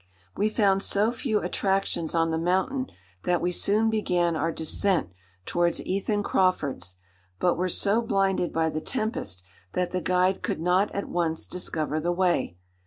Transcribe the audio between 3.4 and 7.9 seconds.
soon began our descent towards Ethan Crawford's, but were